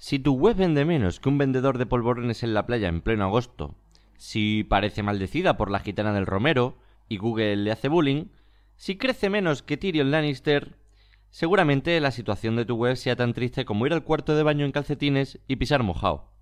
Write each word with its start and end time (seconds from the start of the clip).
Si 0.00 0.18
tu 0.18 0.32
web 0.32 0.56
vende 0.56 0.86
menos 0.86 1.20
que 1.20 1.28
un 1.28 1.36
vendedor 1.36 1.76
de 1.76 1.84
polvorones 1.84 2.42
en 2.42 2.54
la 2.54 2.64
playa 2.64 2.88
en 2.88 3.02
pleno 3.02 3.26
agosto, 3.26 3.74
si 4.16 4.64
parece 4.64 5.02
maldecida 5.02 5.58
por 5.58 5.70
la 5.70 5.80
gitana 5.80 6.14
del 6.14 6.24
Romero 6.24 6.78
y 7.06 7.18
Google 7.18 7.56
le 7.56 7.70
hace 7.70 7.88
bullying, 7.88 8.28
si 8.76 8.96
crece 8.96 9.28
menos 9.28 9.62
que 9.62 9.76
Tyrion 9.76 10.10
Lannister, 10.10 10.78
seguramente 11.28 12.00
la 12.00 12.12
situación 12.12 12.56
de 12.56 12.64
tu 12.64 12.76
web 12.76 12.96
sea 12.96 13.14
tan 13.14 13.34
triste 13.34 13.66
como 13.66 13.84
ir 13.84 13.92
al 13.92 14.02
cuarto 14.02 14.34
de 14.34 14.42
baño 14.42 14.64
en 14.64 14.72
calcetines 14.72 15.38
y 15.46 15.56
pisar 15.56 15.82
mojado. 15.82 16.32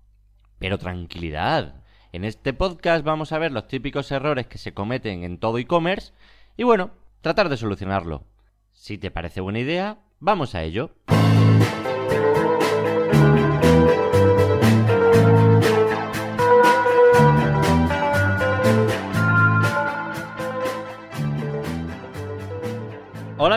Pero 0.57 0.77
tranquilidad. 0.77 1.83
En 2.13 2.23
este 2.23 2.53
podcast 2.53 3.03
vamos 3.03 3.33
a 3.33 3.39
ver 3.39 3.51
los 3.51 3.67
típicos 3.67 4.09
errores 4.13 4.47
que 4.47 4.57
se 4.57 4.73
cometen 4.73 5.25
en 5.25 5.37
todo 5.37 5.57
e-commerce 5.57 6.13
y 6.55 6.63
bueno, 6.63 6.91
tratar 7.19 7.49
de 7.49 7.57
solucionarlo. 7.57 8.23
Si 8.71 8.97
te 8.97 9.11
parece 9.11 9.41
buena 9.41 9.59
idea, 9.59 9.99
vamos 10.21 10.55
a 10.55 10.63
ello. 10.63 10.95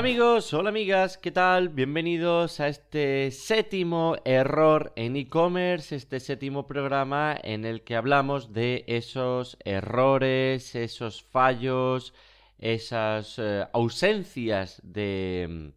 Amigos, 0.02 0.52
hola 0.52 0.70
amigas, 0.70 1.16
¿qué 1.16 1.30
tal? 1.30 1.68
Bienvenidos 1.68 2.58
a 2.58 2.66
este 2.66 3.30
séptimo 3.30 4.16
error 4.24 4.92
en 4.96 5.14
e-commerce, 5.14 5.94
este 5.94 6.18
séptimo 6.18 6.66
programa 6.66 7.36
en 7.40 7.64
el 7.64 7.82
que 7.82 7.94
hablamos 7.94 8.52
de 8.52 8.82
esos 8.88 9.56
errores, 9.64 10.74
esos 10.74 11.22
fallos, 11.22 12.14
esas 12.58 13.38
eh, 13.38 13.64
ausencias 13.72 14.80
de, 14.82 15.70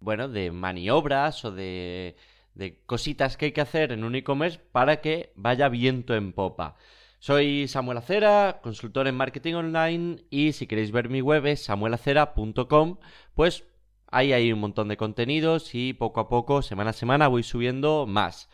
bueno, 0.00 0.26
de 0.28 0.50
maniobras 0.50 1.44
o 1.44 1.52
de, 1.52 2.16
de 2.56 2.82
cositas 2.86 3.36
que 3.36 3.44
hay 3.46 3.52
que 3.52 3.60
hacer 3.60 3.92
en 3.92 4.02
un 4.02 4.16
e-commerce 4.16 4.58
para 4.72 5.00
que 5.00 5.32
vaya 5.36 5.68
viento 5.68 6.16
en 6.16 6.32
popa. 6.32 6.76
Soy 7.22 7.68
Samuel 7.68 7.98
Acera, 7.98 8.60
consultor 8.62 9.06
en 9.06 9.14
marketing 9.14 9.52
online 9.52 10.24
y 10.30 10.52
si 10.52 10.66
queréis 10.66 10.90
ver 10.90 11.10
mi 11.10 11.20
web 11.20 11.44
es 11.44 11.62
samuelacera.com, 11.62 12.96
pues 13.34 13.64
ahí 14.06 14.32
hay 14.32 14.50
un 14.54 14.60
montón 14.60 14.88
de 14.88 14.96
contenidos 14.96 15.74
y 15.74 15.92
poco 15.92 16.20
a 16.20 16.30
poco, 16.30 16.62
semana 16.62 16.90
a 16.90 16.94
semana, 16.94 17.28
voy 17.28 17.42
subiendo 17.42 18.06
más. 18.06 18.48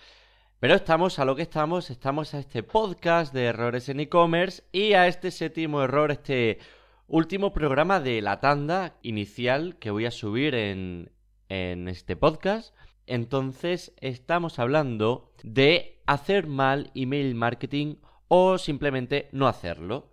Pero 0.58 0.75
estamos 0.75 1.20
a 1.20 1.25
lo 1.25 1.36
que 1.36 1.42
estamos, 1.42 1.91
estamos 1.91 2.34
a 2.34 2.41
este 2.41 2.64
podcast 2.64 3.33
de 3.33 3.45
errores 3.45 3.89
en 3.89 4.00
e-commerce 4.00 4.64
y 4.73 4.95
a 4.95 5.06
este 5.06 5.30
séptimo 5.30 5.80
error, 5.80 6.11
este 6.11 6.58
último 7.06 7.53
programa 7.53 8.01
de 8.01 8.20
la 8.20 8.41
tanda 8.41 8.97
inicial 9.03 9.77
que 9.78 9.92
voy 9.92 10.06
a 10.06 10.11
subir 10.11 10.56
en, 10.56 11.12
en 11.48 11.86
este 11.86 12.17
podcast. 12.17 12.75
Entonces 13.06 13.95
estamos 14.01 14.58
hablando 14.58 15.30
de 15.45 16.03
hacer 16.05 16.48
mal 16.48 16.91
email 16.97 17.36
marketing 17.36 17.95
o 18.29 18.59
simplemente 18.59 19.29
no 19.33 19.49
hacerlo. 19.49 20.11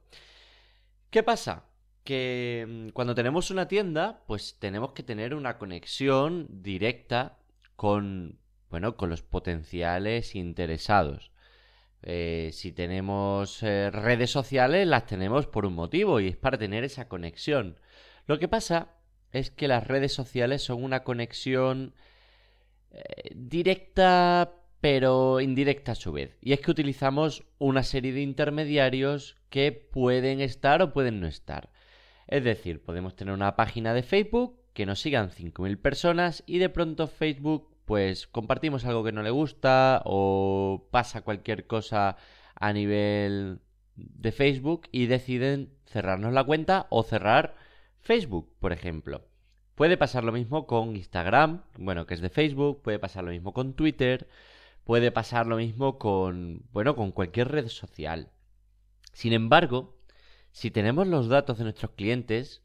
¿Qué 1.10 1.24
pasa? 1.24 1.66
Que 2.04 2.66
mm, 2.68 2.90
cuando 2.90 3.16
tenemos 3.16 3.52
una 3.52 3.68
tienda, 3.68 4.24
pues 4.28 4.58
tenemos 4.60 4.94
que 4.94 5.04
tener 5.04 5.36
una 5.36 5.58
conexión 5.58 6.48
directa 6.50 7.38
con, 7.76 8.40
bueno, 8.70 8.98
con 8.98 9.10
los 9.10 9.22
potenciales 9.22 10.36
interesados. 10.36 11.32
Eh, 12.02 12.50
si 12.52 12.74
tenemos 12.74 13.64
eh, 13.64 13.90
redes 13.90 14.30
sociales, 14.30 14.86
las 14.88 15.06
tenemos 15.06 15.48
por 15.48 15.66
un 15.66 15.74
motivo 15.74 16.20
y 16.20 16.28
es 16.28 16.38
para 16.38 16.58
tener 16.58 16.84
esa 16.84 17.08
conexión. 17.08 17.80
Lo 18.28 18.40
que 18.40 18.48
pasa 18.50 18.90
es 19.32 19.52
que 19.52 19.68
las 19.68 19.88
redes 19.88 20.14
sociales 20.14 20.64
son 20.64 20.84
una 20.84 21.04
conexión 21.04 21.94
eh, 22.92 23.32
directa 23.36 24.54
pero 24.84 25.40
indirecta 25.40 25.94
a 25.94 25.96
su 25.96 26.12
vez. 26.12 26.38
Y 26.42 26.52
es 26.52 26.60
que 26.60 26.72
utilizamos 26.72 27.46
una 27.58 27.84
serie 27.84 28.12
de 28.12 28.22
intermediarios 28.22 29.38
que 29.50 29.72
pueden 29.72 30.42
estar 30.42 30.82
o 30.82 30.92
pueden 30.92 31.22
no 31.22 31.28
estar. 31.28 31.70
Es 32.28 32.44
decir, 32.44 32.84
podemos 32.84 33.16
tener 33.16 33.34
una 33.34 33.56
página 33.56 33.94
de 33.94 34.04
Facebook 34.04 34.60
que 34.74 34.86
nos 34.86 35.00
sigan 35.00 35.30
5.000 35.30 35.78
personas 35.78 36.44
y 36.48 36.58
de 36.58 36.68
pronto 36.68 37.08
Facebook 37.08 37.70
pues 37.86 38.28
compartimos 38.28 38.84
algo 38.84 39.06
que 39.06 39.14
no 39.14 39.24
le 39.24 39.30
gusta 39.30 40.02
o 40.04 40.90
pasa 40.92 41.22
cualquier 41.22 41.66
cosa 41.66 42.18
a 42.54 42.74
nivel 42.74 43.62
de 43.96 44.34
Facebook 44.34 44.90
y 44.92 45.06
deciden 45.06 45.72
cerrarnos 45.86 46.34
la 46.34 46.44
cuenta 46.44 46.88
o 46.90 47.04
cerrar 47.04 47.56
Facebook, 48.02 48.54
por 48.60 48.74
ejemplo. 48.74 49.24
Puede 49.76 49.96
pasar 49.96 50.26
lo 50.26 50.34
mismo 50.34 50.68
con 50.68 50.98
Instagram, 50.98 51.64
bueno, 51.78 52.06
que 52.06 52.16
es 52.16 52.22
de 52.22 52.30
Facebook, 52.30 52.82
puede 52.82 53.00
pasar 53.00 53.24
lo 53.24 53.32
mismo 53.32 53.54
con 53.54 53.76
Twitter, 53.76 54.28
Puede 54.84 55.12
pasar 55.12 55.48
lo 55.48 55.58
mismo 55.58 55.98
con, 55.98 56.64
bueno, 56.72 56.96
con 56.96 57.12
cualquier 57.12 57.50
red 57.50 57.68
social. 57.68 58.32
Sin 59.14 59.34
embargo, 59.34 59.96
si 60.52 60.72
tenemos 60.72 61.08
los 61.08 61.28
datos 61.28 61.58
de 61.58 61.64
nuestros 61.64 61.92
clientes, 61.92 62.64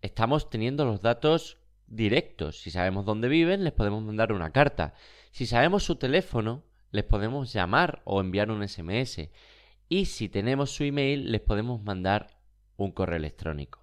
estamos 0.00 0.48
teniendo 0.48 0.84
los 0.84 1.00
datos 1.00 1.58
directos. 1.86 2.60
Si 2.60 2.70
sabemos 2.70 3.04
dónde 3.04 3.28
viven, 3.28 3.64
les 3.64 3.72
podemos 3.72 4.02
mandar 4.02 4.32
una 4.32 4.50
carta. 4.50 4.94
Si 5.32 5.46
sabemos 5.46 5.82
su 5.84 5.96
teléfono, 5.96 6.62
les 6.90 7.04
podemos 7.04 7.52
llamar 7.52 8.02
o 8.04 8.20
enviar 8.20 8.50
un 8.50 8.66
SMS. 8.66 9.28
Y 9.88 10.06
si 10.06 10.28
tenemos 10.28 10.70
su 10.70 10.84
email, 10.84 11.32
les 11.32 11.40
podemos 11.40 11.82
mandar 11.82 12.38
un 12.76 12.92
correo 12.92 13.16
electrónico. 13.16 13.80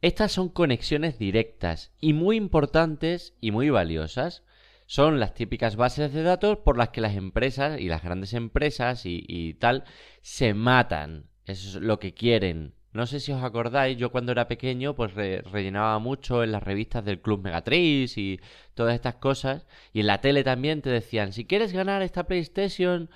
Estas 0.00 0.30
son 0.30 0.48
conexiones 0.48 1.18
directas 1.18 1.92
y 2.00 2.12
muy 2.12 2.36
importantes 2.36 3.34
y 3.40 3.50
muy 3.50 3.70
valiosas 3.70 4.44
son 4.88 5.20
las 5.20 5.34
típicas 5.34 5.76
bases 5.76 6.14
de 6.14 6.22
datos 6.22 6.60
por 6.60 6.78
las 6.78 6.88
que 6.88 7.02
las 7.02 7.14
empresas 7.14 7.78
y 7.78 7.88
las 7.88 8.02
grandes 8.02 8.32
empresas 8.32 9.02
y, 9.04 9.52
tal 9.60 9.84
se 10.22 10.54
matan. 10.54 11.26
Eso 11.44 11.78
es 11.78 11.84
lo 11.84 11.98
que 11.98 12.14
quieren. 12.14 12.74
No 12.94 13.04
sé 13.06 13.20
si 13.20 13.30
os 13.30 13.44
acordáis, 13.44 13.98
yo 13.98 14.10
cuando 14.10 14.32
era 14.32 14.48
pequeño 14.48 14.96
pues 14.96 15.12
rellenaba 15.12 15.98
mucho 15.98 16.42
en 16.42 16.52
las 16.52 16.62
revistas 16.62 17.04
del 17.04 17.20
Club 17.20 17.42
Megatriz 17.42 18.16
y 18.16 18.40
todas 18.72 18.94
estas 18.94 19.16
cosas. 19.16 19.66
Y 19.92 20.00
en 20.00 20.06
la 20.06 20.22
tele 20.22 20.42
también 20.42 20.80
te 20.80 20.88
decían, 20.88 21.34
si 21.34 21.44
quieres 21.44 21.74
ganar 21.74 22.00
esta 22.00 22.24
PlayStation, 22.24 23.10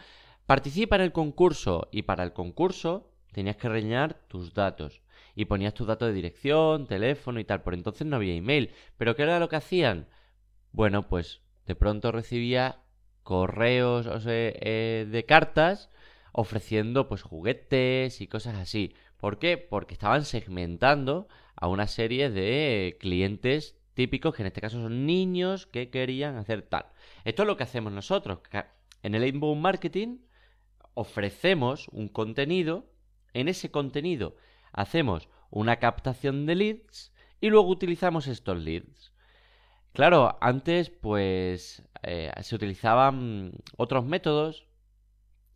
participa 0.44 0.97
en 0.97 1.03
el 1.03 1.12
concurso. 1.12 1.89
Y 1.91 2.03
para 2.03 2.22
el 2.22 2.34
concurso 2.34 3.15
tenías 3.33 3.56
que 3.56 3.71
rellenar 3.71 4.21
tus 4.28 4.53
datos. 4.53 5.00
Y 5.34 5.47
ponías 5.47 5.72
tus 5.72 5.87
datos 5.87 6.09
de 6.09 6.15
dirección, 6.15 6.87
teléfono 6.87 7.41
y 7.41 7.44
tal. 7.44 7.62
Por 7.62 7.72
entonces 7.72 8.06
no 8.06 8.16
había 8.16 8.34
email. 8.34 8.72
Pero 8.99 9.16
¿qué 9.16 9.22
era 9.22 9.41
lo 9.41 9.49
que 9.49 9.56
hacían? 9.56 10.06
Bueno, 10.72 11.09
pues 11.09 11.41
de 11.66 11.74
pronto 11.74 12.12
recibía 12.12 12.80
correos 13.22 14.08
eh, 14.26 15.06
de 15.10 15.24
cartas 15.24 15.90
ofreciendo 16.32 17.08
pues 17.08 17.22
juguetes 17.22 18.20
y 18.20 18.26
cosas 18.26 18.56
así. 18.56 18.94
¿Por 19.18 19.38
qué? 19.38 19.58
Porque 19.58 19.94
estaban 19.94 20.24
segmentando 20.24 21.28
a 21.54 21.68
una 21.68 21.86
serie 21.86 22.30
de 22.30 22.96
clientes 22.98 23.76
típicos, 23.94 24.34
que 24.34 24.42
en 24.42 24.48
este 24.48 24.60
caso 24.60 24.80
son 24.80 25.06
niños 25.06 25.66
que 25.66 25.90
querían 25.90 26.36
hacer 26.36 26.62
tal. 26.62 26.86
Esto 27.24 27.42
es 27.42 27.46
lo 27.46 27.56
que 27.56 27.64
hacemos 27.64 27.92
nosotros. 27.92 28.40
En 29.02 29.14
el 29.14 29.26
inbound 29.26 29.60
marketing 29.60 30.18
ofrecemos 30.94 31.88
un 31.88 32.08
contenido, 32.08 32.90
en 33.34 33.48
ese 33.48 33.70
contenido 33.70 34.36
hacemos 34.72 35.28
una 35.50 35.76
captación 35.76 36.46
de 36.46 36.54
leads 36.54 37.12
y 37.40 37.50
luego 37.50 37.68
utilizamos 37.68 38.26
estos 38.26 38.58
leads. 38.58 39.11
Claro, 39.92 40.38
antes 40.41 40.91
pues 40.91 41.82
eh, 42.03 42.30
se 42.41 42.54
utilizaban 42.54 43.53
otros 43.76 44.04
métodos, 44.06 44.66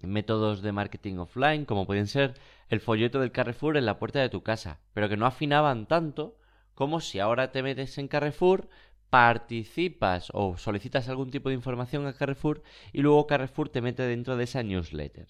métodos 0.02 0.62
de 0.62 0.72
marketing 0.72 1.16
offline, 1.19 1.64
como 1.64 1.86
pueden 1.86 2.06
ser 2.06 2.34
el 2.69 2.80
folleto 2.80 3.20
del 3.20 3.32
Carrefour 3.32 3.76
en 3.76 3.86
la 3.86 3.98
puerta 3.98 4.20
de 4.20 4.28
tu 4.28 4.42
casa, 4.42 4.80
pero 4.92 5.08
que 5.08 5.16
no 5.16 5.26
afinaban 5.26 5.86
tanto 5.86 6.38
como 6.74 7.00
si 7.00 7.19
ahora 7.19 7.50
te 7.50 7.62
metes 7.62 7.97
en 7.97 8.08
Carrefour, 8.08 8.69
participas 9.08 10.30
o 10.34 10.58
solicitas 10.58 11.08
algún 11.08 11.30
tipo 11.30 11.48
de 11.48 11.54
información 11.54 12.06
a 12.06 12.12
Carrefour 12.12 12.62
y 12.92 13.00
luego 13.00 13.26
Carrefour 13.26 13.70
te 13.70 13.80
mete 13.80 14.03
dentro 14.03 14.36
de 14.36 14.44
esa 14.44 14.62
newsletter. 14.62 15.28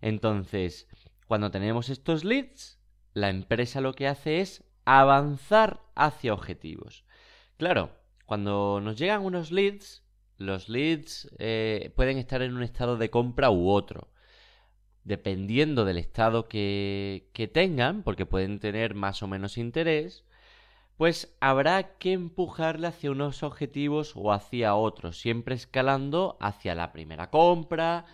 Entonces, 0.00 0.86
cuando 1.26 1.50
tenemos 1.50 1.88
estos 1.88 2.24
leads, 2.24 2.78
la 3.14 3.30
empresa 3.30 3.80
lo 3.80 3.94
que 3.94 4.06
hace 4.06 4.40
es 4.40 4.64
avanzar 4.84 5.80
hacia 5.96 6.32
objetivos. 6.32 7.04
Claro, 7.56 7.97
cuando 8.28 8.82
nos 8.82 8.98
llegan 8.98 9.24
unos 9.24 9.50
leads, 9.50 10.02
los 10.36 10.68
leads 10.68 11.30
eh, 11.38 11.94
pueden 11.96 12.18
estar 12.18 12.42
en 12.42 12.54
un 12.54 12.62
estado 12.62 12.98
de 12.98 13.08
compra 13.08 13.48
u 13.50 13.70
otro. 13.70 14.08
Dependiendo 15.02 15.86
del 15.86 15.96
estado 15.96 16.46
que, 16.46 17.50
tengan, 17.54 18.02
porque 18.02 18.26
pueden 18.26 18.60
tener 18.60 18.94
más 18.94 19.22
o 19.22 19.28
menos 19.28 19.56
interés, 19.56 20.26
pues 20.98 21.34
habrá 21.40 21.96
que 21.96 22.12
empujarle 22.12 22.88
hacia 22.88 23.12
unos 23.12 23.42
objetivos 23.42 24.12
o 24.14 24.30
hacia 24.30 24.74
otros, 24.74 25.18
siempre 25.18 25.54
escalando 25.54 26.36
hacia 26.38 26.74
la 26.74 26.92
primera 26.92 27.30
compra, 27.30 28.04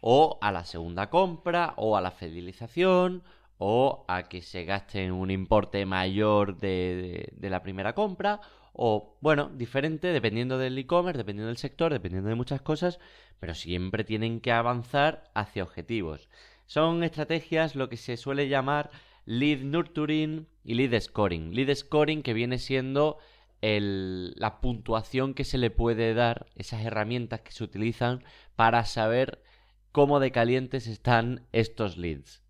o 0.00 0.38
a 0.40 0.52
la 0.52 0.64
segunda 0.64 1.10
compra, 1.10 1.74
o 1.78 1.96
a 1.96 2.00
la 2.00 2.12
fidelización, 2.12 3.24
o 3.58 4.04
a 4.06 4.22
que 4.28 4.40
se 4.40 4.64
gasten 4.64 5.10
un 5.10 5.32
importe 5.32 5.84
mayor 5.84 6.58
de, 6.58 7.32
la 7.40 7.60
primera 7.60 7.92
compra, 7.92 8.40
o, 8.76 9.16
bueno, 9.20 9.50
diferente 9.54 10.08
dependiendo 10.08 10.58
del 10.58 10.76
e-commerce, 10.76 11.16
dependiendo 11.16 11.46
del 11.46 11.56
sector, 11.56 11.92
dependiendo 11.92 12.28
de 12.28 12.34
muchas 12.34 12.60
cosas, 12.60 12.98
pero 13.38 13.54
siempre 13.54 14.02
tienen 14.02 14.40
que 14.40 14.50
avanzar 14.50 15.30
hacia 15.32 15.62
objetivos. 15.62 16.28
Son 16.66 17.04
estrategias 17.04 17.76
lo 17.76 17.88
que 17.88 17.96
se 17.96 18.16
suele 18.16 18.48
llamar 18.48 18.90
lead 19.26 19.60
nurturing 19.60 20.48
y 20.64 20.74
lead 20.74 21.00
scoring. 21.00 21.54
Lead 21.54 21.72
scoring 21.74 22.22
que 22.22 22.34
viene 22.34 22.58
siendo 22.58 23.18
la 23.62 24.60
puntuación 24.60 25.32
que 25.32 25.44
se 25.44 25.56
le 25.56 25.70
puede 25.70 26.12
dar, 26.12 26.48
esas 26.54 26.84
herramientas 26.84 27.40
que 27.40 27.52
se 27.52 27.64
utilizan 27.64 28.22
para 28.56 28.84
saber 28.84 29.42
cómo 29.90 30.20
de 30.20 30.32
calientes 30.32 30.86
están 30.86 31.46
estos 31.52 31.96
leads. 31.96 32.42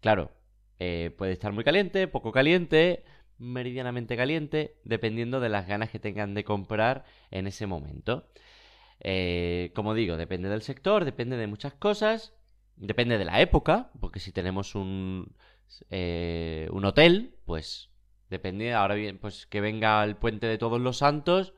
Claro, 0.00 0.30
eh, 0.78 1.12
puede 1.16 1.32
estar 1.32 1.52
muy 1.52 1.64
caliente, 1.64 2.06
poco 2.06 2.30
caliente, 2.30 3.02
meridianamente 3.42 4.16
caliente, 4.16 4.76
dependiendo 4.84 5.40
de 5.40 5.48
las 5.48 5.66
ganas 5.66 5.90
que 5.90 5.98
tengan 5.98 6.34
de 6.34 6.44
comprar 6.44 7.04
en 7.30 7.46
ese 7.46 7.66
momento. 7.66 8.28
Eh, 9.00 9.72
como 9.74 9.94
digo, 9.94 10.16
depende 10.16 10.48
del 10.48 10.62
sector, 10.62 11.04
depende 11.04 11.36
de 11.36 11.48
muchas 11.48 11.74
cosas, 11.74 12.34
depende 12.76 13.18
de 13.18 13.24
la 13.24 13.40
época, 13.40 13.90
porque 14.00 14.20
si 14.20 14.32
tenemos 14.32 14.74
un, 14.74 15.34
eh, 15.90 16.68
un 16.70 16.84
hotel, 16.84 17.34
pues 17.44 17.90
depende, 18.30 18.72
ahora 18.74 18.94
bien, 18.94 19.18
pues 19.18 19.46
que 19.46 19.60
venga 19.60 20.02
el 20.04 20.16
puente 20.16 20.46
de 20.46 20.58
todos 20.58 20.80
los 20.80 20.98
santos, 20.98 21.52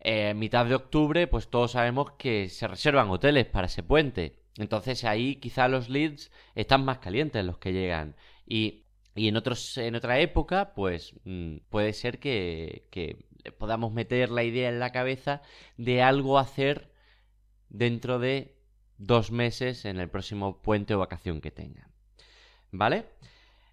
eh, 0.00 0.32
mitad 0.34 0.64
de 0.66 0.74
octubre, 0.74 1.26
pues 1.26 1.48
todos 1.50 1.72
sabemos 1.72 2.12
que 2.12 2.48
se 2.48 2.66
reservan 2.66 3.10
hoteles 3.10 3.46
para 3.46 3.66
ese 3.66 3.82
puente. 3.82 4.40
Entonces 4.56 5.04
ahí 5.04 5.36
quizá 5.36 5.68
los 5.68 5.88
leads 5.88 6.32
están 6.54 6.84
más 6.84 6.98
calientes 6.98 7.44
los 7.44 7.58
que 7.58 7.72
llegan. 7.72 8.16
Y, 8.46 8.84
y 9.20 9.28
en, 9.28 9.36
otros, 9.36 9.76
en 9.76 9.96
otra 9.96 10.18
época, 10.18 10.72
pues 10.72 11.12
mm, 11.24 11.58
puede 11.68 11.92
ser 11.92 12.20
que, 12.20 12.86
que 12.90 13.18
podamos 13.58 13.92
meter 13.92 14.30
la 14.30 14.44
idea 14.44 14.70
en 14.70 14.80
la 14.80 14.92
cabeza 14.92 15.42
de 15.76 16.00
algo 16.00 16.38
hacer 16.38 16.90
dentro 17.68 18.18
de 18.18 18.56
dos 18.96 19.30
meses 19.30 19.84
en 19.84 19.98
el 20.00 20.08
próximo 20.08 20.62
puente 20.62 20.94
o 20.94 21.00
vacación 21.00 21.42
que 21.42 21.50
tengan. 21.50 21.92
¿Vale? 22.72 23.04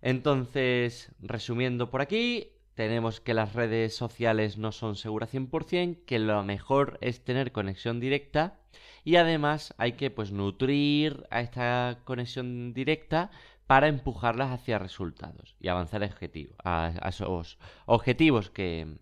Entonces, 0.02 1.14
resumiendo 1.22 1.90
por 1.90 2.02
aquí, 2.02 2.52
tenemos 2.74 3.22
que 3.22 3.34
las 3.34 3.54
redes 3.54 3.96
sociales 3.96 4.58
no 4.58 4.74
son 4.74 4.98
seguras 4.98 5.34
100%, 5.34 6.04
que 6.06 6.20
lo 6.20 6.44
mejor 6.44 6.98
es 7.00 7.24
tener 7.24 7.54
conexión 7.54 8.02
directa 8.02 8.60
y 9.06 9.16
además 9.16 9.74
hay 9.78 9.94
que 9.94 10.12
pues 10.12 10.34
nutrir 10.34 11.26
a 11.30 11.40
esta 11.40 12.02
conexión 12.04 12.74
directa 12.74 13.32
para 13.68 13.88
empujarlas 13.90 14.52
hacia 14.52 14.80
resultados 14.80 15.56
y 15.60 15.68
avanzar 15.68 16.02
a, 16.64 16.86
a 17.02 17.10
esos 17.10 17.60
objetivos 17.86 18.50
que, 18.50 18.98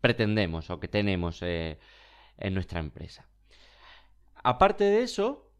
pretendemos 0.00 0.70
o 0.70 0.78
que 0.78 0.86
tenemos 0.86 1.42
eh, 1.42 1.80
en 2.38 2.54
nuestra 2.54 2.78
empresa. 2.78 3.26
Aparte 4.44 4.84
de 4.84 5.02
eso, 5.02 5.50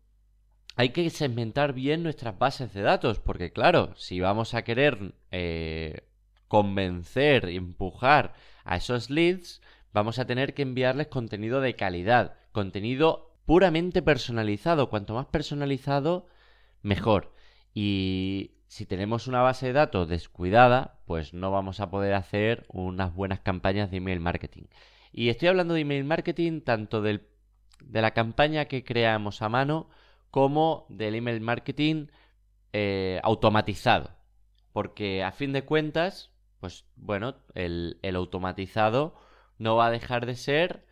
hay 0.76 0.90
que 0.90 1.10
segmentar 1.10 1.72
bien 1.72 2.04
nuestras 2.04 2.38
bases 2.38 2.72
de 2.72 2.82
datos, 2.82 3.18
porque 3.18 3.52
claro, 3.52 3.96
si 3.96 4.20
vamos 4.20 4.54
a 4.54 4.62
querer 4.62 5.16
eh, 5.32 6.06
convencer, 6.46 7.46
empujar 7.46 8.34
a 8.64 8.76
esos 8.76 9.10
leads, 9.10 9.60
vamos 9.92 10.20
a 10.20 10.26
tener 10.26 10.54
que 10.54 10.62
enviarles 10.62 11.08
contenido 11.08 11.60
de 11.60 11.74
calidad, 11.74 12.36
contenido 12.52 13.34
puramente 13.44 14.02
personalizado. 14.02 14.88
Cuanto 14.88 15.14
más 15.14 15.26
personalizado, 15.26 16.26
mejor. 16.82 17.32
Y 17.80 18.56
si 18.66 18.86
tenemos 18.86 19.28
una 19.28 19.40
base 19.40 19.66
de 19.66 19.72
datos 19.72 20.08
descuidada, 20.08 20.98
pues 21.04 21.32
no 21.32 21.52
vamos 21.52 21.78
a 21.78 21.90
poder 21.90 22.12
hacer 22.14 22.66
unas 22.68 23.14
buenas 23.14 23.38
campañas 23.38 23.88
de 23.88 23.98
email 23.98 24.18
marketing. 24.18 24.64
Y 25.12 25.28
estoy 25.28 25.46
hablando 25.46 25.74
de 25.74 25.82
email 25.82 26.02
marketing 26.02 26.62
tanto 26.62 27.02
de 27.02 27.22
la 27.92 28.14
campaña 28.14 28.64
que 28.64 28.82
creamos 28.82 29.42
a 29.42 29.48
mano, 29.48 29.90
como 30.32 30.86
del 30.88 31.14
email 31.14 31.40
marketing 31.40 32.08
eh, 32.72 33.20
automatizado. 33.22 34.10
Porque 34.72 35.22
a 35.22 35.30
fin 35.30 35.52
de 35.52 35.64
cuentas, 35.64 36.32
pues 36.58 36.84
bueno, 36.96 37.36
el, 37.54 38.00
el 38.02 38.16
automatizado 38.16 39.14
no 39.58 39.76
va 39.76 39.86
a 39.86 39.92
dejar 39.92 40.26
de 40.26 40.34
ser 40.34 40.84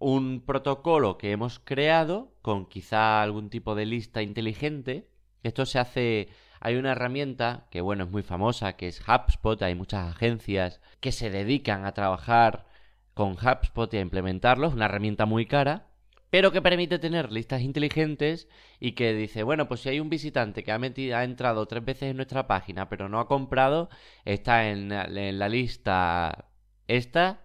un 0.00 0.40
protocolo 0.44 1.16
que 1.16 1.30
hemos 1.30 1.60
creado 1.60 2.34
con 2.42 2.66
quizá 2.66 3.22
algún 3.22 3.50
tipo 3.50 3.76
de 3.76 3.86
lista 3.86 4.20
inteligente. 4.20 5.08
Esto 5.42 5.66
se 5.66 5.78
hace 5.78 6.28
hay 6.60 6.76
una 6.76 6.92
herramienta 6.92 7.66
que, 7.70 7.80
bueno, 7.80 8.04
es 8.04 8.10
muy 8.10 8.22
famosa, 8.22 8.74
que 8.74 8.88
es 8.88 9.00
HubSpot. 9.06 9.62
Hay 9.62 9.74
muchas 9.74 10.08
agencias 10.10 10.80
que 11.00 11.12
se 11.12 11.30
dedican 11.30 11.84
a 11.86 11.94
trabajar 11.94 12.66
con 13.14 13.32
HubSpot 13.32 13.92
y 13.94 13.98
a 13.98 14.00
implementarlo. 14.00 14.66
Es 14.68 14.74
una 14.74 14.86
herramienta 14.86 15.26
muy 15.26 15.46
cara 15.46 15.88
pero 16.30 16.52
que 16.52 16.62
permite 16.62 16.98
tener 16.98 17.32
listas 17.32 17.62
inteligentes 17.62 18.48
y 18.80 18.92
que 18.92 19.14
dice, 19.14 19.42
bueno, 19.42 19.68
pues 19.68 19.80
si 19.80 19.88
hay 19.88 20.00
un 20.00 20.10
visitante 20.10 20.62
que 20.62 20.72
ha, 20.72 20.78
metido, 20.78 21.16
ha 21.16 21.24
entrado 21.24 21.66
tres 21.66 21.84
veces 21.84 22.10
en 22.10 22.16
nuestra 22.16 22.46
página 22.46 22.88
pero 22.88 23.08
no 23.08 23.18
ha 23.20 23.26
comprado, 23.28 23.88
está 24.24 24.68
en, 24.68 24.88
la 24.90 25.48
lista 25.48 26.46
esta 26.86 27.40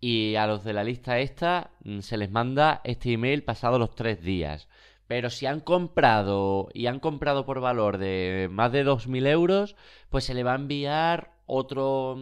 y 0.00 0.34
a 0.36 0.46
los 0.46 0.64
de 0.64 0.72
la 0.72 0.84
lista 0.84 1.18
esta 1.20 1.70
mm, 1.84 2.00
se 2.00 2.16
les 2.16 2.30
manda 2.30 2.80
este 2.84 3.12
email 3.12 3.44
pasado 3.44 3.78
los 3.78 3.94
tres 3.94 4.22
días. 4.22 4.68
Pero 5.06 5.30
si 5.30 5.46
han 5.46 5.60
comprado 5.60 6.68
y 6.74 6.86
han 6.86 7.00
comprado 7.00 7.46
por 7.46 7.60
valor 7.60 7.98
de 7.98 8.48
más 8.50 8.72
de 8.72 8.84
2.000 8.84 9.26
euros, 9.26 9.76
pues 10.10 10.24
se 10.24 10.34
le 10.34 10.42
va 10.42 10.52
a 10.52 10.56
enviar 10.56 11.32
otro, 11.46 12.16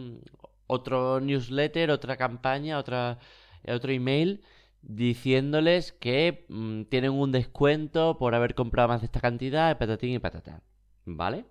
otro 0.67 1.19
newsletter, 1.19 1.89
otra 1.91 2.17
campaña, 2.17 2.77
otra, 2.77 3.19
otro 3.67 3.91
email 3.91 4.43
diciéndoles 4.81 5.93
que 5.93 6.45
mm, 6.49 6.83
tienen 6.83 7.11
un 7.11 7.31
descuento 7.31 8.17
por 8.17 8.35
haber 8.35 8.53
comprado 8.55 8.89
más 8.89 9.01
de 9.01 9.05
esta 9.05 9.19
cantidad, 9.21 9.77
patatín 9.77 10.11
y 10.13 10.19
patatán. 10.19 10.61
¿Vale? 11.05 11.45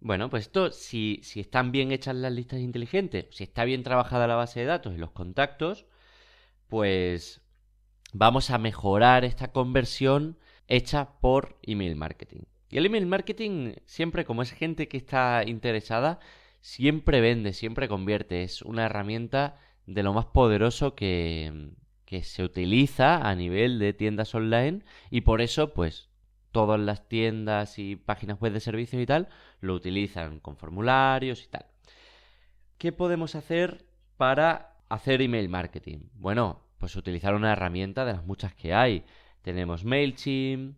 Bueno, 0.00 0.30
pues 0.30 0.44
esto, 0.44 0.70
si, 0.70 1.20
si 1.22 1.40
están 1.40 1.72
bien 1.72 1.92
hechas 1.92 2.14
las 2.16 2.32
listas 2.32 2.60
inteligentes, 2.60 3.26
si 3.32 3.44
está 3.44 3.64
bien 3.64 3.82
trabajada 3.82 4.26
la 4.26 4.36
base 4.36 4.60
de 4.60 4.66
datos 4.66 4.94
y 4.94 4.98
los 4.98 5.10
contactos, 5.10 5.86
pues 6.68 7.42
vamos 8.12 8.50
a 8.50 8.58
mejorar 8.58 9.24
esta 9.24 9.52
conversión 9.52 10.38
hecha 10.66 11.18
por 11.20 11.58
email 11.62 11.96
marketing. 11.96 12.42
Y 12.70 12.78
el 12.78 12.86
email 12.86 13.06
marketing, 13.06 13.74
siempre 13.86 14.24
como 14.24 14.42
es 14.42 14.52
gente 14.52 14.88
que 14.88 14.98
está 14.98 15.42
interesada, 15.46 16.20
siempre 16.60 17.20
vende, 17.20 17.52
siempre 17.52 17.88
convierte. 17.88 18.42
Es 18.42 18.62
una 18.62 18.86
herramienta 18.86 19.58
de 19.86 20.02
lo 20.02 20.12
más 20.12 20.26
poderoso 20.26 20.94
que, 20.94 21.70
que 22.04 22.22
se 22.22 22.42
utiliza 22.44 23.28
a 23.28 23.34
nivel 23.34 23.78
de 23.78 23.94
tiendas 23.94 24.34
online 24.34 24.84
y 25.10 25.22
por 25.22 25.40
eso 25.40 25.72
pues 25.72 26.10
todas 26.52 26.80
las 26.80 27.08
tiendas 27.08 27.78
y 27.78 27.96
páginas 27.96 28.40
web 28.40 28.52
de 28.52 28.60
servicios 28.60 29.02
y 29.02 29.06
tal 29.06 29.28
lo 29.60 29.74
utilizan 29.74 30.40
con 30.40 30.56
formularios 30.56 31.44
y 31.44 31.48
tal. 31.48 31.66
¿Qué 32.76 32.92
podemos 32.92 33.34
hacer 33.34 33.86
para 34.16 34.76
hacer 34.88 35.22
email 35.22 35.48
marketing? 35.48 36.08
Bueno, 36.14 36.67
pues 36.78 36.96
utilizar 36.96 37.34
una 37.34 37.52
herramienta 37.52 38.04
de 38.04 38.14
las 38.14 38.24
muchas 38.24 38.54
que 38.54 38.74
hay. 38.74 39.04
Tenemos 39.42 39.84
MailChimp, 39.84 40.76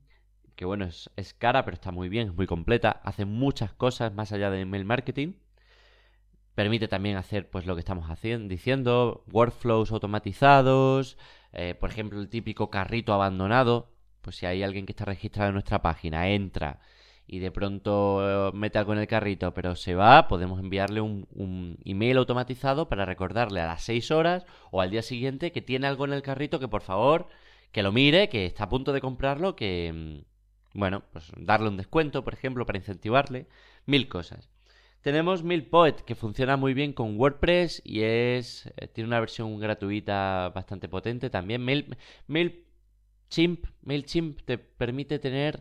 que 0.57 0.64
bueno, 0.64 0.85
es, 0.85 1.11
es 1.16 1.35
cara, 1.35 1.64
pero 1.64 1.75
está 1.75 1.90
muy 1.90 2.09
bien, 2.09 2.28
es 2.28 2.35
muy 2.35 2.47
completa, 2.47 3.00
hace 3.04 3.25
muchas 3.25 3.73
cosas 3.73 4.12
más 4.12 4.33
allá 4.33 4.50
de 4.50 4.61
email 4.61 4.85
marketing. 4.85 5.35
Permite 6.54 6.88
también 6.88 7.16
hacer 7.16 7.49
pues 7.49 7.66
lo 7.66 7.75
que 7.75 7.80
estamos 7.80 8.11
haciendo, 8.11 8.49
diciendo, 8.49 9.25
workflows 9.30 9.92
automatizados, 9.92 11.16
eh, 11.52 11.75
por 11.75 11.90
ejemplo 11.90 12.21
el 12.21 12.28
típico 12.28 12.71
carrito 12.71 13.12
abandonado, 13.14 13.92
pues 14.21 14.37
si 14.37 14.47
hay 14.47 14.62
alguien 14.62 14.87
que 14.87 14.92
está 14.92 15.04
registrado 15.04 15.49
en 15.49 15.54
nuestra 15.54 15.80
página, 15.83 16.28
entra 16.28 16.80
y 17.33 17.39
de 17.39 17.53
pronto 17.53 18.49
eh, 18.49 18.53
mete 18.55 18.79
algo 18.79 18.93
en 18.93 18.99
el 18.99 19.07
carrito, 19.07 19.55
pero 19.55 19.77
se 19.77 19.95
va, 19.95 20.27
podemos 20.27 20.59
enviarle 20.59 21.01
un, 21.01 21.79
email 21.85 22.17
automatizado 22.17 22.89
para 22.89 23.05
recordarle 23.05 23.61
a 23.61 23.69
las 23.69 23.85
6 23.85 24.11
horas 24.11 24.47
o 24.73 24.81
al 24.81 24.91
día 24.91 25.03
siguiente 25.03 25.53
que 25.53 25.63
tiene 25.63 25.87
algo 25.87 26.05
en 26.07 26.13
el 26.13 26.23
carrito 26.23 26.59
que 26.59 26.67
por 26.67 26.83
favor 26.83 27.29
que 27.71 27.85
lo 27.85 27.93
mire, 27.93 28.29
que 28.29 28.47
está 28.47 28.65
a 28.65 28.69
punto 28.69 28.93
de 28.93 29.01
comprarlo, 29.01 29.55
que 29.55 29.93
mm, 30.75 30.79
bueno, 30.79 31.05
pues 31.13 31.31
darle 31.37 31.69
un 31.69 31.77
descuento, 31.77 32.25
por 32.25 32.35
ejemplo, 32.35 32.67
para 32.67 32.79
incentivarle, 32.79 33.47
mil 33.87 34.09
cosas. 34.09 34.51
Tenemos 35.01 35.45
MailPoet, 35.45 36.01
que 36.01 36.17
funciona 36.17 36.57
muy 36.57 36.75
bien 36.75 36.93
con 36.93 37.17
WordPress 37.17 37.81
y 37.85 38.03
es 38.03 38.67
eh, 38.77 38.89
tiene 38.89 39.07
una 39.07 39.21
versión 39.21 39.57
gratuita 39.61 40.51
bastante 40.53 40.89
potente 40.89 41.31
también. 41.31 41.65
Mail, 41.65 41.97
MailChimp, 42.27 43.67
MailChimp 43.83 44.41
te 44.43 44.59
permite 44.59 45.21
tener 45.21 45.61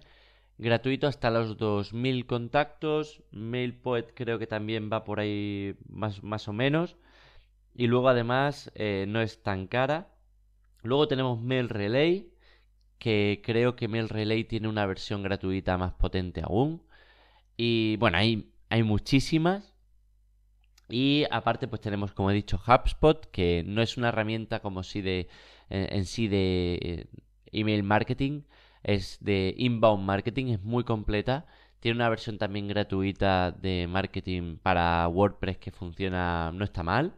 gratuito 0.59 1.07
hasta 1.07 1.31
los 1.31 1.57
2.000 1.57 2.25
contactos. 2.25 3.23
MailPoet 3.31 4.13
creo 4.13 4.37
que 4.37 4.47
también 4.47 4.89
va 4.91 5.03
por 5.03 5.19
ahí 5.19 5.75
más, 5.87 6.21
más 6.23 6.47
o 6.47 6.53
menos. 6.53 6.97
Y 7.73 7.87
luego 7.87 8.09
además 8.09 8.71
eh, 8.75 9.05
no 9.07 9.21
es 9.21 9.41
tan 9.41 9.67
cara. 9.67 10.13
Luego 10.83 11.07
tenemos 11.07 11.41
MailRelay, 11.41 12.31
que 12.99 13.41
creo 13.43 13.75
que 13.75 13.87
MailRelay 13.87 14.43
tiene 14.45 14.67
una 14.67 14.85
versión 14.85 15.23
gratuita 15.23 15.77
más 15.77 15.93
potente 15.93 16.41
aún. 16.43 16.83
Y 17.57 17.97
bueno, 17.97 18.17
ahí 18.17 18.51
hay 18.69 18.83
muchísimas. 18.83 19.73
Y 20.89 21.25
aparte, 21.31 21.67
pues 21.67 21.81
tenemos, 21.81 22.13
como 22.13 22.31
he 22.31 22.33
dicho, 22.33 22.59
HubSpot, 22.65 23.25
que 23.31 23.63
no 23.65 23.81
es 23.81 23.97
una 23.97 24.09
herramienta 24.09 24.59
como 24.61 24.83
si 24.83 25.01
de 25.01 25.29
en, 25.69 26.05
sí 26.05 26.27
de 26.27 26.79
eh, 26.81 27.05
email 27.51 27.83
marketing, 27.83 28.41
es 28.83 29.17
de 29.21 29.53
inbound 29.57 30.03
marketing, 30.05 30.47
es 30.47 30.61
muy 30.63 30.83
completa. 30.83 31.45
Tiene 31.79 31.97
una 31.97 32.09
versión 32.09 32.37
también 32.37 32.67
gratuita 32.67 33.51
de 33.51 33.87
marketing 33.87 34.57
para 34.57 35.07
WordPress 35.07 35.57
que 35.57 35.71
funciona, 35.71 36.51
no 36.53 36.63
está 36.65 36.83
mal. 36.83 37.15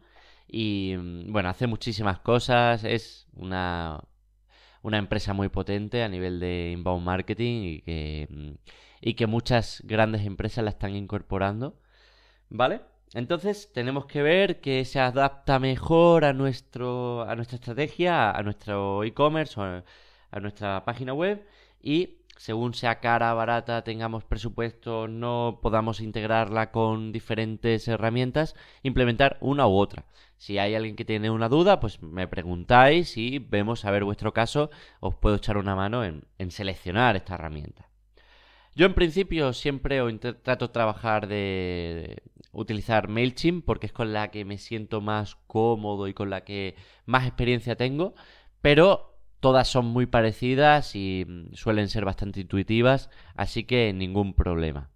Y 0.48 0.94
mm, 0.96 1.32
bueno, 1.32 1.48
hace 1.48 1.66
muchísimas 1.66 2.20
cosas. 2.20 2.84
Es 2.84 3.28
una, 3.34 4.02
una 4.82 4.98
empresa 4.98 5.32
muy 5.34 5.48
potente 5.48 6.02
a 6.02 6.08
nivel 6.08 6.40
de 6.40 6.72
inbound 6.72 7.04
marketing 7.04 7.62
y 7.64 7.80
que, 7.82 8.28
mm, 8.30 8.52
y 9.00 9.14
que 9.14 9.26
muchas 9.26 9.82
grandes 9.84 10.24
empresas 10.26 10.64
la 10.64 10.70
están 10.70 10.94
incorporando. 10.96 11.80
¿Vale? 12.50 12.82
Entonces 13.14 13.70
tenemos 13.72 14.06
que 14.06 14.22
ver 14.22 14.60
que 14.60 14.84
se 14.84 15.00
adapta 15.00 15.58
mejor 15.58 16.24
a 16.24 16.32
nuestro 16.32 17.22
a 17.22 17.36
nuestra 17.36 17.56
estrategia, 17.56 18.30
a 18.30 18.42
nuestro 18.42 19.04
e-commerce 19.04 19.60
a 20.32 20.40
nuestra 20.40 20.84
página 20.84 21.14
web 21.14 21.46
y 21.80 22.18
según 22.36 22.74
sea 22.74 22.98
cara, 22.98 23.32
barata, 23.34 23.84
tengamos 23.84 24.24
presupuesto, 24.24 25.06
no 25.06 25.60
podamos 25.62 26.00
integrarla 26.00 26.72
con 26.72 27.12
diferentes 27.12 27.86
herramientas, 27.86 28.56
implementar 28.82 29.38
una 29.40 29.68
u 29.68 29.76
otra. 29.76 30.06
Si 30.38 30.58
hay 30.58 30.74
alguien 30.74 30.96
que 30.96 31.04
tiene 31.04 31.30
una 31.30 31.48
duda, 31.48 31.78
pues 31.78 32.02
me 32.02 32.26
preguntáis 32.26 33.16
y 33.16 33.38
vemos 33.38 33.84
a 33.84 33.92
ver 33.92 34.02
vuestro 34.02 34.32
caso, 34.32 34.70
os 34.98 35.14
puedo 35.14 35.36
echar 35.36 35.56
una 35.56 35.76
mano 35.76 36.04
en, 36.04 36.24
en 36.38 36.50
seleccionar 36.50 37.14
esta 37.14 37.34
herramienta. 37.34 37.88
Yo 38.74 38.86
en 38.86 38.94
principio 38.94 39.52
siempre 39.52 40.00
trato 40.42 40.66
de 40.66 40.72
trabajar 40.72 41.28
de, 41.28 42.22
utilizar 42.52 43.08
MailChimp 43.08 43.64
porque 43.64 43.86
es 43.86 43.92
con 43.92 44.12
la 44.12 44.30
que 44.30 44.44
me 44.44 44.58
siento 44.58 45.00
más 45.00 45.36
cómodo 45.46 46.06
y 46.06 46.14
con 46.14 46.30
la 46.30 46.44
que 46.44 46.76
más 47.06 47.26
experiencia 47.26 47.76
tengo, 47.76 48.14
pero 48.60 49.11
todas 49.42 49.66
son 49.66 49.86
muy 49.86 50.06
parecidas 50.06 50.94
y 50.94 51.26
mm, 51.26 51.54
suelen 51.54 51.88
ser 51.88 52.04
bastante 52.04 52.40
intuitivas, 52.40 53.10
así 53.34 53.64
que 53.64 53.92
ningún 53.92 54.34
problema. 54.34 54.90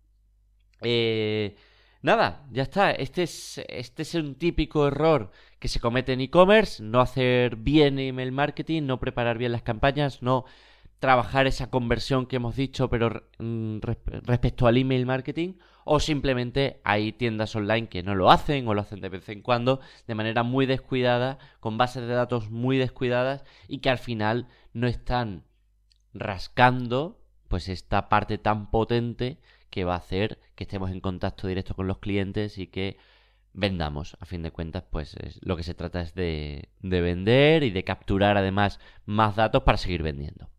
Eh, 0.82 1.56
nada, 2.00 2.46
ya 2.52 2.62
está. 2.62 2.92
Este 2.92 3.24
es, 3.24 3.60
este 3.68 4.02
es 4.02 4.14
un 4.14 4.36
típico 4.36 4.86
error 4.86 5.32
que 5.58 5.66
se 5.66 5.80
comete 5.80 6.12
en 6.12 6.20
e-commerce, 6.20 6.80
no 6.80 7.00
hacer 7.00 7.56
bien 7.56 7.98
email 7.98 8.30
marketing, 8.30 8.84
no 8.84 9.00
preparar 9.00 9.36
bien 9.36 9.50
las 9.50 9.62
campañas, 9.62 10.22
no 10.22 10.44
trabajar 10.98 11.46
esa 11.46 11.70
conversión 11.70 12.26
que 12.26 12.36
hemos 12.36 12.56
dicho, 12.56 12.88
pero 12.88 13.28
mm, 13.38 13.78
respecto 13.80 14.66
al 14.66 14.76
email 14.78 15.06
marketing, 15.06 15.54
o 15.84 16.00
simplemente 16.00 16.80
hay 16.84 17.12
tiendas 17.12 17.54
online 17.54 17.88
que 17.88 18.02
no 18.02 18.14
lo 18.14 18.30
hacen 18.30 18.66
o 18.66 18.74
lo 18.74 18.80
hacen 18.80 19.00
de 19.00 19.08
vez 19.08 19.28
en 19.28 19.42
cuando 19.42 19.80
de 20.06 20.14
manera 20.14 20.42
muy 20.42 20.66
descuidada, 20.66 21.38
con 21.60 21.78
bases 21.78 22.06
de 22.08 22.14
datos 22.14 22.50
muy 22.50 22.76
descuidadas 22.76 23.44
y 23.68 23.78
que 23.78 23.90
al 23.90 23.98
final 23.98 24.48
no 24.72 24.88
están 24.88 25.44
rascando 26.12 27.20
pues 27.48 27.68
esta 27.68 28.08
parte 28.08 28.38
tan 28.38 28.70
potente 28.70 29.38
que 29.70 29.84
va 29.84 29.94
a 29.94 29.98
hacer 29.98 30.40
que 30.54 30.64
estemos 30.64 30.90
en 30.90 31.00
contacto 31.00 31.46
directo 31.46 31.74
con 31.74 31.86
los 31.86 31.98
clientes 31.98 32.58
y 32.58 32.66
que 32.66 32.96
vendamos. 33.52 34.16
A 34.20 34.26
fin 34.26 34.42
de 34.42 34.50
cuentas, 34.50 34.84
pues 34.90 35.16
lo 35.40 35.56
que 35.56 35.62
se 35.62 35.74
trata 35.74 36.00
es 36.00 36.14
de, 36.14 36.68
de 36.80 37.00
vender 37.00 37.62
y 37.62 37.70
de 37.70 37.84
capturar 37.84 38.36
además 38.36 38.80
más 39.04 39.36
datos 39.36 39.62
para 39.62 39.78
seguir 39.78 40.02
vendiendo. 40.02 40.50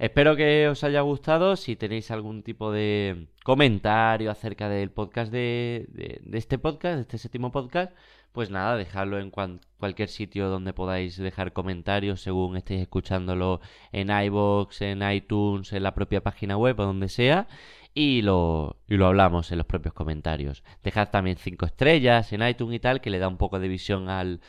Espero 0.00 0.34
que 0.34 0.66
os 0.66 0.82
haya 0.82 1.02
gustado. 1.02 1.56
Si 1.56 1.76
tenéis 1.76 2.10
algún 2.10 2.42
tipo 2.42 2.72
de 2.72 3.26
comentario 3.44 4.30
acerca 4.30 4.70
del 4.70 4.90
podcast 4.90 5.30
de, 5.30 6.22
este 6.32 6.58
podcast, 6.58 6.94
de 6.94 7.00
este 7.02 7.18
séptimo 7.18 7.52
podcast, 7.52 7.92
pues 8.32 8.48
nada, 8.50 8.76
dejadlo 8.76 9.18
en 9.18 9.30
cualquier 9.30 10.08
sitio 10.08 10.48
donde 10.48 10.72
podáis 10.72 11.18
dejar 11.18 11.52
comentarios 11.52 12.22
según 12.22 12.56
estéis 12.56 12.80
escuchándolo 12.80 13.60
en 13.92 14.08
iBox, 14.08 14.80
en 14.80 15.02
iTunes, 15.02 15.70
en 15.74 15.82
la 15.82 15.92
propia 15.92 16.22
página 16.22 16.56
web 16.56 16.80
o 16.80 16.86
donde 16.86 17.10
sea. 17.10 17.46
Y 17.92 18.22
lo, 18.22 18.78
y 18.88 18.96
lo 18.96 19.06
hablamos 19.06 19.52
en 19.52 19.58
los 19.58 19.66
propios 19.66 19.92
comentarios. 19.92 20.64
Dejad 20.82 21.10
también 21.10 21.36
cinco 21.36 21.66
estrellas 21.66 22.32
en 22.32 22.40
iTunes 22.40 22.76
y 22.76 22.80
tal, 22.80 23.02
que 23.02 23.10
le 23.10 23.18
da 23.18 23.28
un 23.28 23.36
poco 23.36 23.58
de 23.60 23.68
visión 23.68 24.08
al, 24.08 24.40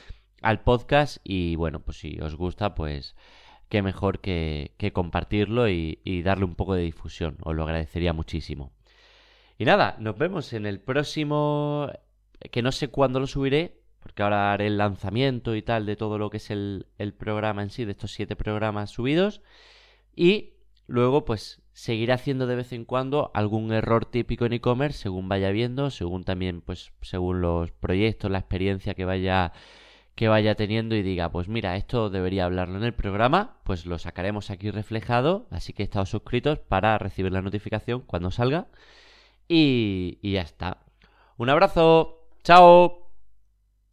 al 0.41 0.61
podcast. 0.61 1.17
Y 1.25 1.57
bueno, 1.57 1.81
pues 1.81 1.97
si 1.97 2.21
os 2.21 2.35
gusta, 2.35 2.73
pues 2.73 3.17
qué 3.71 3.81
mejor 3.81 4.19
que, 4.19 4.91
compartirlo 4.93 5.69
y, 5.69 6.21
darle 6.23 6.43
un 6.43 6.55
poco 6.55 6.75
de 6.75 6.83
difusión. 6.83 7.37
Os 7.41 7.55
lo 7.55 7.63
agradecería 7.63 8.11
muchísimo. 8.11 8.73
Y 9.57 9.63
nada, 9.63 9.95
nos 9.99 10.17
vemos 10.17 10.51
en 10.53 10.65
el 10.65 10.81
próximo, 10.81 11.89
que 12.51 12.61
no 12.61 12.73
sé 12.73 12.89
cuándo 12.89 13.21
lo 13.21 13.27
subiré, 13.27 13.79
porque 14.01 14.23
ahora 14.23 14.51
haré 14.51 14.67
el 14.67 14.77
lanzamiento 14.77 15.55
y 15.55 15.61
tal 15.61 15.85
de 15.85 15.95
todo 15.95 16.17
lo 16.17 16.29
que 16.29 16.37
es 16.37 16.51
el, 16.51 16.87
el 16.97 17.13
programa 17.13 17.63
en 17.63 17.69
sí, 17.69 17.85
de 17.85 17.91
estos 17.91 18.11
siete 18.11 18.35
programas 18.35 18.91
subidos. 18.91 19.41
Y 20.15 20.55
luego, 20.87 21.23
pues, 21.23 21.61
seguiré 21.71 22.11
haciendo 22.11 22.47
de 22.47 22.57
vez 22.57 22.73
en 22.73 22.83
cuando 22.83 23.31
algún 23.33 23.71
error 23.71 24.05
típico 24.05 24.45
en 24.45 24.53
e-commerce, 24.53 24.99
según 24.99 25.29
vaya 25.29 25.49
viendo, 25.51 25.91
según 25.91 26.25
también, 26.25 26.59
pues, 26.59 26.91
según 27.01 27.39
los 27.39 27.71
proyectos, 27.71 28.29
la 28.29 28.39
experiencia 28.39 28.95
que 28.95 29.05
vaya 29.05 29.53
que 30.15 30.27
vaya 30.27 30.55
teniendo 30.55 30.95
y 30.95 31.01
diga, 31.01 31.31
pues 31.31 31.47
mira, 31.47 31.75
esto 31.77 32.09
debería 32.09 32.45
hablarlo 32.45 32.77
en 32.77 32.83
el 32.83 32.93
programa, 32.93 33.57
pues 33.63 33.85
lo 33.85 33.97
sacaremos 33.97 34.49
aquí 34.51 34.69
reflejado, 34.69 35.47
así 35.51 35.73
que 35.73 35.83
estado 35.83 36.05
suscritos 36.05 36.59
para 36.59 36.97
recibir 36.97 37.31
la 37.31 37.41
notificación 37.41 38.01
cuando 38.01 38.31
salga. 38.31 38.67
Y, 39.47 40.19
y 40.21 40.33
ya 40.33 40.41
está. 40.41 40.77
Un 41.37 41.49
abrazo, 41.49 42.27
chao. 42.43 43.00